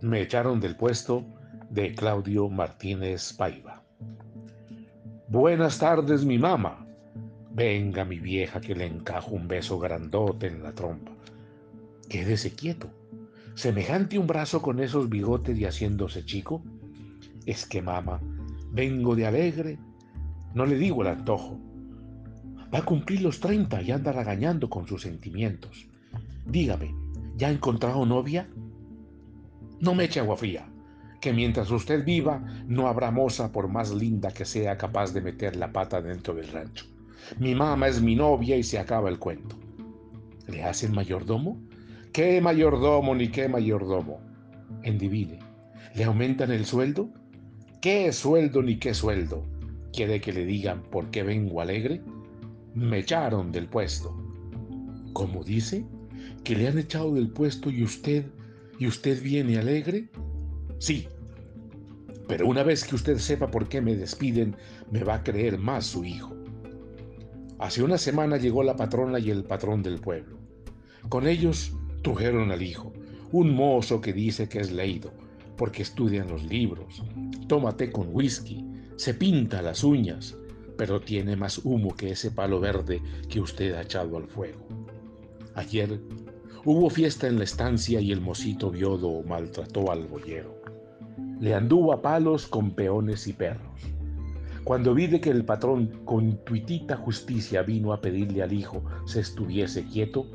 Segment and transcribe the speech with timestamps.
[0.00, 1.24] Me echaron del puesto
[1.70, 3.82] de Claudio Martínez Paiva.
[5.26, 6.86] Buenas tardes, mi mamá.
[7.50, 11.10] Venga, mi vieja, que le encajo un beso grandote en la trompa.
[12.08, 12.88] Quédese quieto.
[13.56, 16.62] Semejante un brazo con esos bigotes y haciéndose chico.
[17.44, 18.20] Es que, mamá,
[18.70, 19.78] vengo de alegre.
[20.54, 21.58] No le digo el antojo.
[22.72, 25.88] Va a cumplir los 30 y anda regañando con sus sentimientos.
[26.46, 26.94] Dígame,
[27.36, 28.48] ¿ya ha encontrado novia?
[29.80, 30.66] No me eche agua fría,
[31.20, 35.56] que mientras usted viva no habrá moza por más linda que sea capaz de meter
[35.56, 36.86] la pata dentro del rancho.
[37.38, 39.56] Mi mamá es mi novia y se acaba el cuento.
[40.48, 41.60] ¿Le hacen mayordomo?
[42.12, 44.20] ¿Qué mayordomo ni qué mayordomo?
[44.82, 45.38] Endivine.
[45.94, 47.10] ¿Le aumentan el sueldo?
[47.80, 49.44] ¿Qué sueldo ni qué sueldo?
[49.92, 52.02] ¿Quiere que le digan por qué vengo alegre?
[52.74, 54.16] Me echaron del puesto.
[55.12, 55.84] ¿Cómo dice?
[56.44, 58.26] ¿Que le han echado del puesto y usted
[58.78, 60.08] ¿Y usted viene alegre?
[60.78, 61.08] Sí.
[62.28, 64.56] Pero una vez que usted sepa por qué me despiden,
[64.90, 66.36] me va a creer más su hijo.
[67.58, 70.38] Hace una semana llegó la patrona y el patrón del pueblo.
[71.08, 72.92] Con ellos trujeron al hijo,
[73.32, 75.12] un mozo que dice que es leído,
[75.56, 77.02] porque estudia los libros,
[77.48, 78.64] toma té con whisky,
[78.96, 80.36] se pinta las uñas,
[80.76, 84.64] pero tiene más humo que ese palo verde que usted ha echado al fuego.
[85.54, 85.98] Ayer
[86.70, 90.54] Hubo fiesta en la estancia y el mocito viodo maltrató al boyero.
[91.40, 93.80] Le anduvo a palos con peones y perros.
[94.64, 99.20] Cuando vi de que el patrón con tuitita justicia vino a pedirle al hijo se
[99.20, 100.26] estuviese quieto,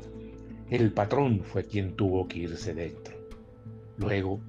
[0.70, 3.14] el patrón fue quien tuvo que irse dentro.
[3.98, 4.40] Luego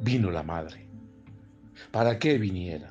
[0.00, 0.88] vino la madre.
[1.92, 2.90] ¿Para qué viniera?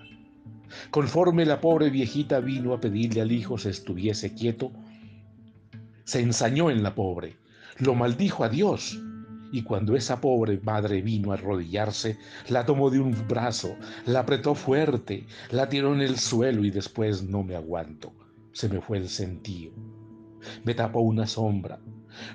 [0.91, 4.71] Conforme la pobre viejita vino a pedirle al hijo se estuviese quieto,
[6.05, 7.42] se ensañó en la pobre
[7.79, 8.99] lo maldijo a Dios.
[9.51, 12.17] Y cuando esa pobre madre vino a arrodillarse,
[12.49, 13.75] la tomó de un brazo,
[14.05, 18.13] la apretó fuerte, la tiró en el suelo y después no me aguanto.
[18.51, 19.73] Se me fue el sentido.
[20.63, 21.79] Me tapó una sombra.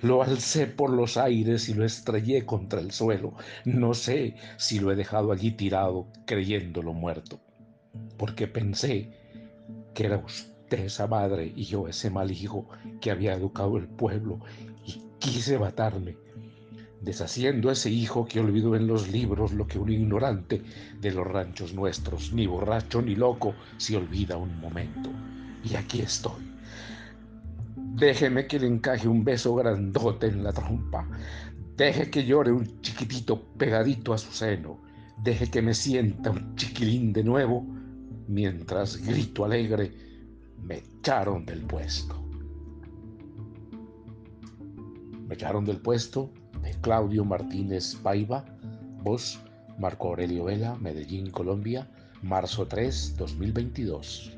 [0.03, 3.35] Lo alcé por los aires y lo estrellé contra el suelo.
[3.65, 7.41] No sé si lo he dejado allí tirado creyéndolo muerto,
[8.17, 9.13] porque pensé
[9.95, 12.69] que era usted esa madre y yo ese mal hijo
[13.01, 14.41] que había educado el pueblo
[14.85, 16.17] y quise matarme,
[17.01, 20.63] deshaciendo a ese hijo que olvidó en los libros lo que un ignorante
[21.01, 25.11] de los ranchos nuestros, ni borracho ni loco, se olvida un momento.
[25.65, 26.49] Y aquí estoy.
[27.77, 31.09] Déjeme que le encaje un beso grandote en la trompa.
[31.77, 34.81] Deje que llore un chiquitito pegadito a su seno.
[35.23, 37.65] Deje que me sienta un chiquilín de nuevo,
[38.29, 39.93] mientras grito alegre,
[40.63, 42.28] me echaron del puesto.
[45.29, 46.31] Me echaron del puesto
[46.63, 48.47] de Claudio Martínez Paiva,
[49.03, 49.39] voz
[49.79, 51.87] Marco Aurelio Vela, Medellín, Colombia,
[52.23, 54.38] marzo 3, 2022.